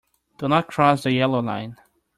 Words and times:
Do 0.39 0.47
not 0.47 0.65
cross 0.67 1.03
the 1.03 1.11
yellow 1.11 1.41
line. 1.43 1.75